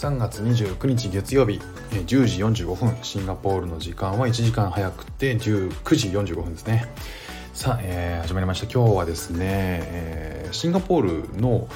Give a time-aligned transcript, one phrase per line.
[0.00, 1.60] 3月29日月曜日
[1.90, 6.86] 10時45分シンガポールの時間は1時間早くて19時45分ですね。
[7.52, 8.72] さあ、えー、始まりました。
[8.72, 11.68] 今日はですね、えー、シンガポールの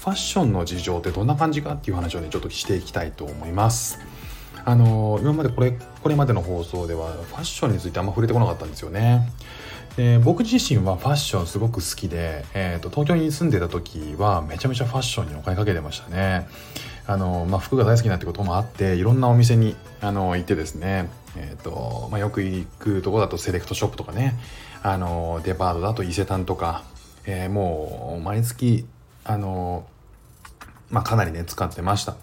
[0.00, 4.00] ファッションの事情ってどんな感じかっていう話をねちょっとしていきたいと思います。
[4.64, 9.30] あのー、今までこれこれまでの放送ではファッションについてあんま触れてこなかったんですよね。
[9.96, 16.48] で僕自身はファッションすごく好きで、えーと、東京に住んでた時はめちゃめちゃファッションにお金かけてましたね。
[17.08, 24.34] あの、まあ、服が大好きなってこともあっていろんなお店にあの行ってですね、えーとまあ、よく行くとこだとセレクトショップとかね
[24.82, 26.84] あのデパートだと伊勢丹とか、
[27.24, 28.86] えー、もう毎月
[29.24, 29.86] あの
[30.90, 32.16] まあ、かなりね使ってました。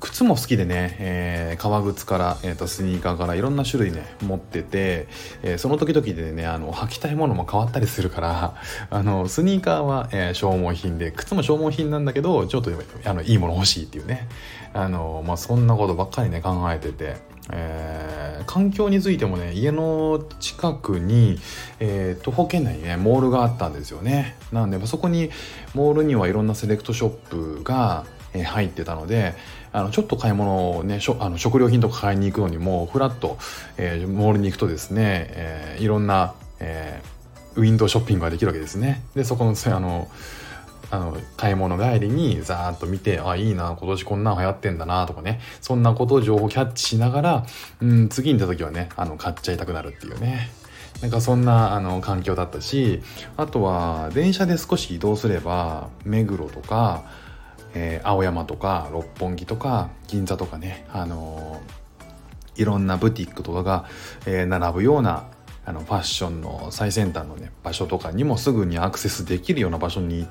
[0.00, 5.06] 靴も好きでね、えー、革靴から、えーと、スニーカーからいろんな種類ね持ってて、
[5.42, 8.54] えー、その時々でねあの履きたいものも変わったりするから
[8.90, 12.70] あのスニーカーは、えー、消耗品で靴も消耗品なんだけどちょっと
[13.04, 14.26] あのいいもの欲しいっていうね
[14.72, 17.30] あの、まあ、そんなことばっかりね考えてて。
[17.52, 21.40] えー、環境についてもね家の近くに、
[21.80, 25.30] えー、徒歩圏内にねモールがあったんですよねなんでそこに
[25.74, 28.04] モールにはいろんなセレクトショップが、
[28.34, 29.34] えー、入ってたので
[29.72, 33.38] あのちょっと買い物をねあの食料品とか買いに行くのにもフラッと、
[33.76, 39.02] えー、モールに行くとですね、えー、いろんな、えー、ウィンドウショッピングができるわけですね。
[39.14, 40.08] でそこの あの
[40.92, 47.46] あの買い物帰りにザーッと見てあいいな今年こんなん流行ってんだなとかねそんなことを情報キャッチしながら、
[47.80, 50.50] うん、次に行った時はねあの買っちゃいたくなるっていうね。
[51.00, 53.02] なんかそんなあの環境だったし
[53.36, 57.04] あとは電車で少し移動すれば目黒とか
[57.74, 63.86] えー、青山とか六本木とか銀座とかね、あのー、いろんなブティックとかが、
[64.26, 65.28] えー、並ぶような
[65.64, 70.26] あのファッションの最先端のね場所とかにもすぐにアクセスできるような場所に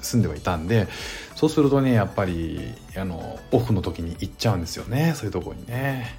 [0.00, 0.88] 住んではいたんで
[1.36, 6.18] そうするとねやっぱりあのオフの時に行っちゃうんですよねそういうとこにね。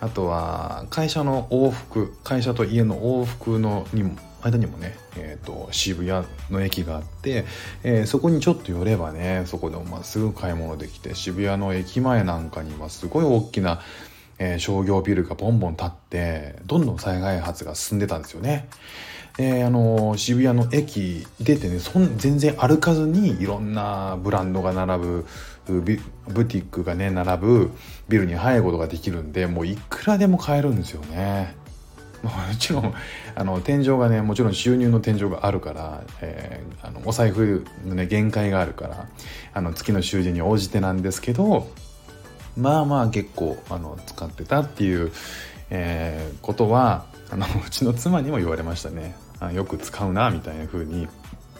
[0.00, 7.44] あとは会社の往復会社と家の往復のにも間にもね、えーと、渋谷の駅があって、
[7.82, 13.80] えー、そこにちょっと寄ればねそこでもまっすぐ買い物できて渋谷の駅前なんかにはすごい大きな、
[14.38, 18.68] えー、商業ビルがボンボン建ってどんどん再開発が進んでたんですよね。
[19.38, 25.26] えー、あの渋谷の駅出てねそん全然歩かずにいろんなブランドが並ぶ
[25.66, 27.70] ブティックがね並ぶ
[28.08, 31.54] ビルに入ることができるんでもういくらでも買えるんですよね。
[32.22, 32.94] もちろん
[33.34, 39.06] あの天井がねもちろん収入の天井があるから、えー、あのお財布のね限界があるから
[39.52, 41.68] あの月の収入に応じてなんですけど
[42.56, 45.12] まあまあ結構あの使ってたっていう、
[45.70, 49.14] えー、ことはあのうちの妻にも言われましたね
[49.52, 51.08] よく使うなみたいな風に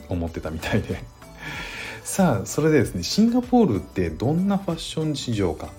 [0.09, 1.03] 思ってたみたいで。
[2.05, 5.71] さあそれでですねシンガポールってどんなファッション市場か。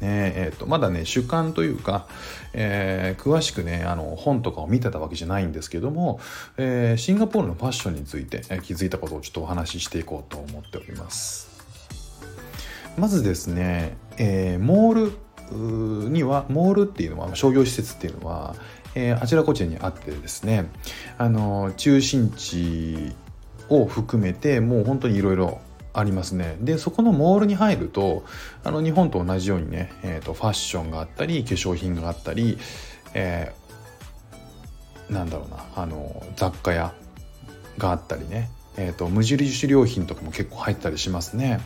[0.00, 2.06] ねえーと、まだね主観というか、
[2.52, 6.20] えー、詳しくねあの本とかを見てたわけじゃないんですけども、
[6.58, 11.48] えー、シンガポールのファッションについて、えー、気づいたことをちょっとお話ししていこうと思っております。
[12.98, 18.56] まずですね、えモールにはモールっていうのは商業施設っていうのは、
[18.96, 20.70] えあちらこちらにあってですね
[21.18, 23.14] あの中心地
[23.68, 25.60] を含めてもう本当にいろいろ
[25.92, 26.56] ありますね。
[26.60, 28.24] でそこのモールに入ると
[28.64, 32.58] あの日本と同じようにね、えーと、ファッションがあったり化粧品があったり、
[33.14, 36.94] えー、なんだろうなあの雑貨屋
[37.78, 41.60] があったりね、えーと、無印良品とかも結構入ったりしますね。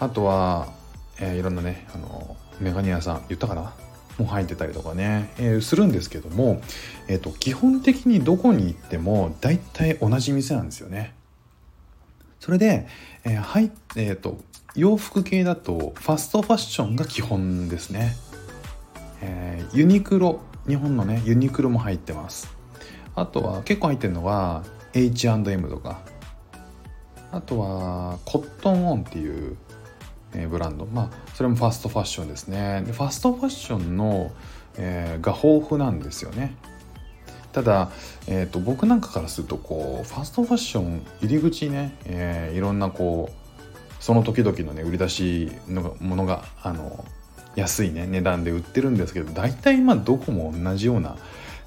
[0.00, 0.72] あとは、
[1.20, 3.74] えー、いろんなねあのメガネ屋さん言ったかな？
[4.22, 6.62] も入ってたりとかね、えー、するんですけども、
[7.08, 11.14] えーと基本的にどこに行っても大体同じ店なんですよね。
[12.42, 12.88] それで、
[13.22, 14.40] えー、はい、えっ、ー、と、
[14.74, 18.16] 洋服系だとファストファッションが基本ですね。
[19.20, 22.52] えー、ユニクロ、日本のね、ユニクロも入ってます。
[23.14, 26.00] あとは結構入ってるのが H&M とか、
[27.30, 29.56] あとはコットンオンっていう、
[30.34, 30.86] え、ブランド。
[30.86, 32.82] まあ、それもファストファッションですね。
[32.86, 34.32] でファストファッションの、
[34.76, 36.54] えー、が豊富なんですよね。
[37.52, 37.90] ただ、
[38.26, 47.04] えーと、僕なんかからするとこうファストファッション入り口ね、えー、いろんなこうその時々のね売り出しのものがあの
[47.54, 51.16] 安いね値段で売ってるんですけど大体まあどこも同じような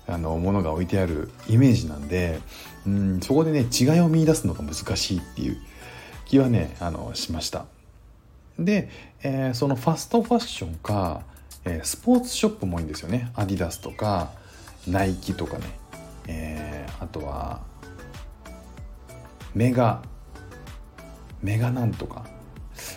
[0.07, 2.39] あのものが置いてあるイメージなんで
[2.87, 5.57] うんそこでね違いを見出すのが難しいっていう
[6.25, 7.65] 気はねあのしました。
[8.59, 8.89] で、
[9.21, 11.23] えー、そのファストファッションか、
[11.65, 13.31] えー、スポーツショップもいいんですよね。
[13.35, 14.31] アディダスとか
[14.87, 15.65] ナイキとかね、
[16.27, 17.61] えー、あとは
[19.53, 20.01] メガ
[21.41, 22.25] メガなんとか。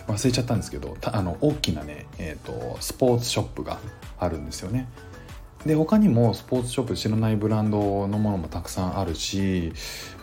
[0.07, 3.79] 忘れちゃったんですけどあの大きなね、えーと、スポーツショップが
[4.17, 4.89] あるんですよね。
[5.65, 9.73] で他にもスポーツショップ知らないブランドのものもたくさんあるし、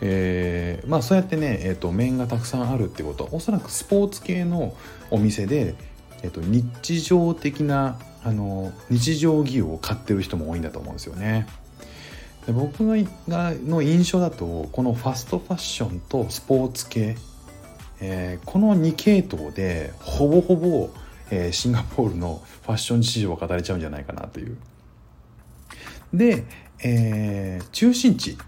[0.01, 4.75] えー、まあそうやってね、えーと、面がたくさんあるってことはおそらくスポーツ系の
[5.11, 5.75] お店で、
[6.23, 11.47] えーと、日常的なあの日常着を買ってる人も多いんだと思うんですよね。
[12.47, 12.87] で僕
[13.29, 17.17] がの印象だとこのファストファッションとスポーツ系、
[18.01, 20.89] えー、この2系統でほぼほぼ、
[21.31, 24.57] えー、シンガポールのファッション市場を語れちゃうんじゃないかなという。
[26.13, 26.45] で、
[26.83, 28.39] えー、中心地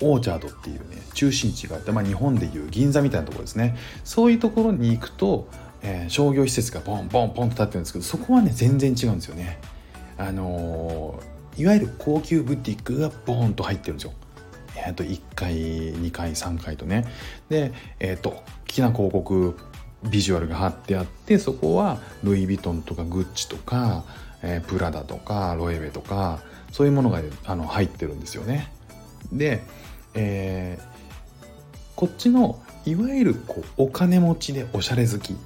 [0.00, 5.48] オーチャードっていうね中心地があって、まあ、日本でいう銀座みたいなところですねそういうところに行くと、
[5.82, 9.58] えー、商業施設がボンボンボンと立ってるんですけどそこはね全然違うんですよね。
[10.16, 14.12] あのーいわゆる高級ブティックがボーンと入ってるんですよ。
[14.76, 17.06] えー、と1階2階3階とね
[17.48, 19.56] でえっ、と大きな広告
[20.10, 24.04] ビジュアルが貼ってあってそこはルイ・ヴィトンとかグッチとか、
[24.42, 26.40] えー、プラダとかロエベとか
[26.74, 28.72] そういうものがあの入ってるんですよね。
[29.32, 29.62] で、
[30.14, 31.44] えー、
[31.94, 35.36] こっちのいわゆるこうお金持ちでおしゃれ好き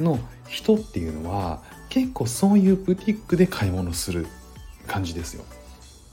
[0.00, 4.26] の人っていうのは結構そういうブティックで買い物する
[4.86, 5.44] 感じですよ。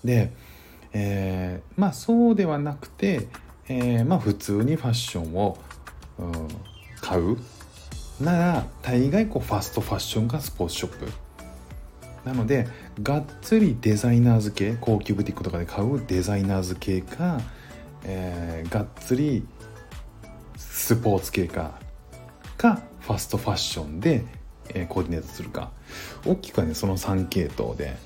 [0.04, 0.34] で、
[0.92, 3.30] えー、まあそうではなくて、
[3.70, 5.58] えー、まあ普通にファッションを、
[6.18, 6.34] うん、
[7.00, 7.38] 買う
[8.20, 11.29] なら大概こうファストファッションがスポーツショップ
[12.30, 12.68] なので
[13.02, 17.42] がっつりデザイナー付け高級ブティックとかで買うデザイナー付けか、
[18.04, 19.48] えー、がっつり
[20.56, 21.80] スポーツ系か
[22.56, 24.26] かファストファッションで、
[24.76, 25.72] えー、コーディネートするか
[26.24, 27.98] 大きくはねその3系統で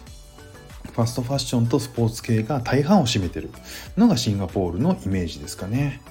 [0.93, 3.49] ファストファッションとスポーツ系が大半を占めてる
[3.97, 6.01] のがシンガポールのイメージですかね。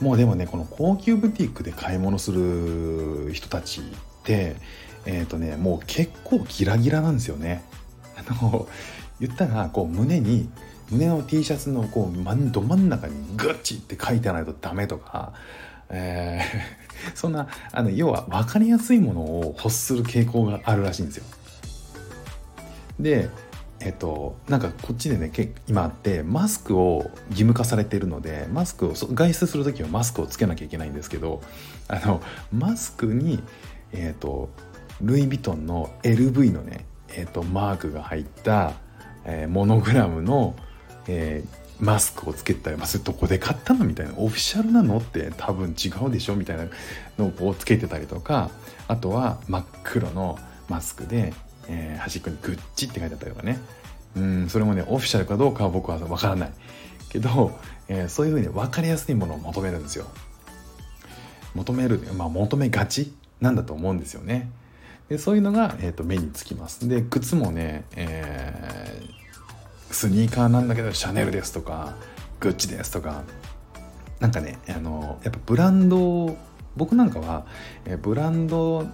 [0.00, 3.84] もうでもねこの高級ブティックで買い物する人たちっ
[4.24, 4.56] て
[5.06, 7.62] えっ、ー、とねもう結構ギラギラなんですよね。
[8.16, 8.68] あの
[9.20, 10.48] 言ったらこう胸に
[10.90, 15.32] 胸の T シャツのこう真ど真ん中にグッチって書いてないとダメとか、
[15.88, 21.24] えー、 そんなあの要は分かりやすいものを欲する傾向があるらしいんですよ。
[23.00, 23.28] で
[23.78, 25.30] えっと、なんかこっちでね
[25.68, 31.42] 今あってマスクを義務化されているのでマスクを外出する時はマスクをつけなきゃいけないんですけど
[31.86, 32.22] あの
[32.52, 33.42] マスクに、
[33.92, 34.48] えっと、
[35.00, 38.72] ルイ・ヴィトンの LV のね、えっと、マークが入った、
[39.24, 40.56] えー、モノグラムの、
[41.08, 44.14] えー、マスクをつけたり、まあ、それどこで買ったのみたいな。
[44.16, 46.66] オフィシャルなのって多分違うでしょみたいな
[47.18, 48.50] のをつけてたりとか
[48.88, 50.38] あとは真っ黒の
[50.68, 51.32] マスクで
[51.68, 53.58] えー、端っこにグッチって書いてあったりとかね。
[54.16, 56.52] うんそれもねオフィシャルかどうかは僕は分からない。
[57.10, 57.58] けど、
[57.88, 60.06] えー、そういうふうに分かりやすいものを求めるんですよ。
[61.54, 64.50] 求める、まあ、求めがちなんだと思うんですよね。
[65.08, 66.88] でそういうのが、えーと、目につきます。
[66.88, 71.94] で靴もね、えー、スニーカーなんだけどシャネルですとか
[72.40, 73.22] グッチですとか
[74.20, 76.36] なんかねあのやっぱブランド
[76.76, 77.46] 僕なんかは、
[77.84, 78.86] えー、ブランド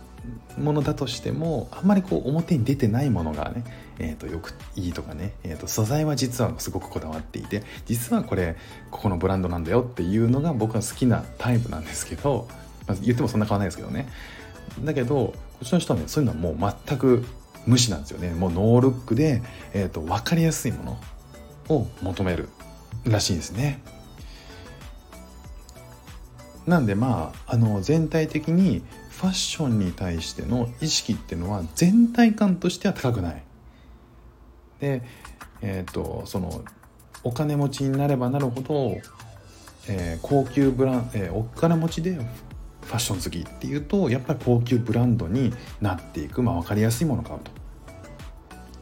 [0.59, 3.65] ものだとしてもあんまりこう表に出てないものがね、
[3.99, 8.57] えー、とよくいいとかね、えー、と素材は実はすごくこだわっていて実はこれ
[8.91, 12.47] ここのブランドなんだよっていうのが僕は好きなタイプなんですけど、
[12.87, 14.09] まあ、言ってもそんな変わらないですけどね。
[14.85, 17.25] だけどこっちの人はねそういうのはもう全く
[17.67, 20.99] 無視なんですよねもうノールックで、えー、と分かりやすいも
[21.69, 22.49] のを求める
[23.05, 23.81] らしいんですね。
[26.67, 33.43] なんでまああの全体的にファッションに対しての意識っていうのは全体感としては高くない。
[34.81, 35.03] で、
[35.61, 36.65] えっ、ー、とその
[37.23, 38.97] お金持ちになればなるほど、
[39.89, 42.19] えー、高級ブラン、えー、お金持ちで
[42.85, 47.51] ファッション好きっていうとやっぱり高級ブランドになっていく、まあ、分かりやすいものを買うと。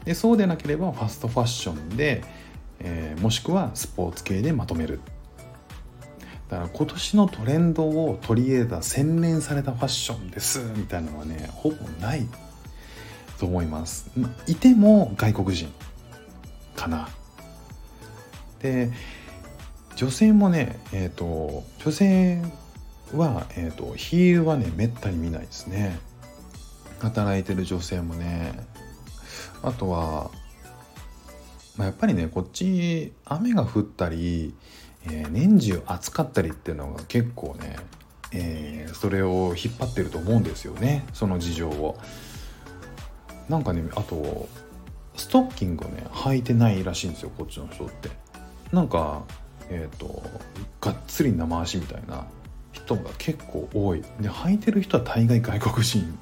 [0.05, 2.23] でそうでなければファストファッションで、
[2.79, 4.99] えー、もしくはスポーツ系でまとめる。
[6.49, 12.27] だから今年のトレンドを取り入れた洗練されたファッションですみたいなのはねほぼない
[13.39, 14.11] と思います。
[14.47, 15.71] いても外国人
[16.75, 17.07] かな。
[18.59, 18.91] で
[19.95, 22.41] 女性もねえっ、ー、と女性
[23.17, 25.99] は、えーと、ヒールはねめったに見ないですね
[26.99, 28.53] 働いてる女性もね
[29.63, 30.31] あとは、
[31.77, 34.53] まあ、やっぱりねこっち雨が降ったり
[35.05, 37.77] えー、年中暑かったりっていうのが結構ね、
[38.31, 41.97] えー、それを引っ張ってると思うんですよねその事情を。
[43.49, 44.47] なんかねあと
[45.15, 48.09] ストッキングをね履いてないらしいんですよこっちの人って。
[48.71, 49.23] なんか
[49.69, 50.23] えっ、ー、と
[50.79, 52.25] がっつり生足みたいな
[52.71, 54.01] 人が結構多い。
[54.19, 56.17] で履いてる人は大概外国人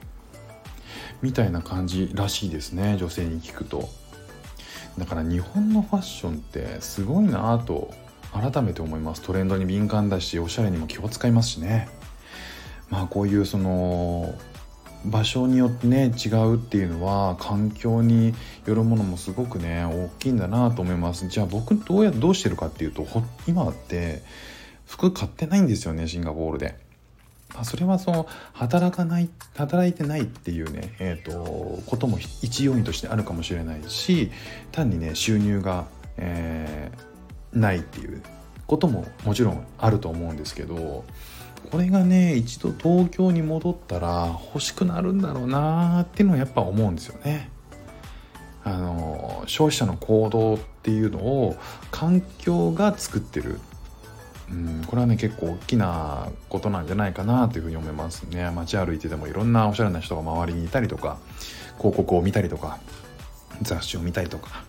[1.22, 3.90] みたいな感じらしいですね女性に聞くと。
[4.98, 7.92] だから日本のファッションってすごいなぁと
[8.34, 9.22] 改めて思います。
[9.22, 11.90] トレンドに敏感だしおしゃれにも気を使いますしね。
[12.90, 14.34] まあこういうその
[15.06, 18.34] 場所によってね違うっていうのは環境に
[18.66, 21.28] よるものもすごくね大きいんだなと思います。
[21.30, 23.08] じゃあ僕どうやどうしてるかっていうと
[23.48, 24.22] 今って
[24.90, 26.76] 服買ってないんですよねシンガポールで。
[27.54, 34.32] まあ、それはその働かない働いてないっていうね、えーと、ことも一要因としてあるかもしれないし
[34.72, 38.22] 単にね収入が、えー、ないっていう
[38.68, 41.04] ことももちろんあると思うんですけど
[41.72, 47.50] これがね一度東京に戻ったら欲しくなるんだろうなっていうのはやっぱ思うんですよね。
[48.64, 51.56] あの消費者の行動っていうのを
[51.92, 53.60] 環境が作ってる、
[54.52, 61.20] うん、これはね結構大きなことなんじゃないかなというふうに思いますね街歩いててもいろんなおしゃれな人が周りにいたりとか
[61.78, 62.80] 広告を見たりとか
[63.62, 64.64] 雑誌を見たりとか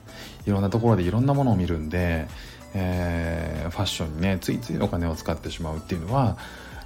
[0.46, 2.28] いろんなところでいろんなものを見るんで、
[2.74, 6.36] えー、ファッションにねついついお金を使ってしまうっていうのは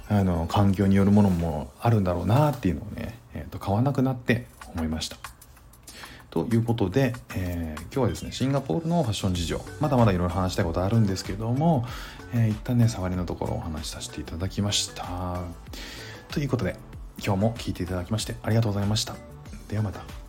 [0.07, 5.34] あの環境によるものもあるんだろうなっていうのをね、えー、と買わなくなって思いました。
[6.35, 11.85] ということで、えー、今日はですねシンガポールのファッション事情まだまだいろいろ話したいことあるんですけども、
[12.33, 15.39] えー、一旦ね触りのところをお話しさせていただきました。
[16.29, 16.75] ということで
[17.25, 19.15] 今日も聴いていただきましてありがとうございました。
[19.69, 20.24] ではまた。